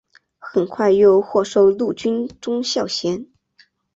[0.39, 3.27] 很快又获授陆军中校衔。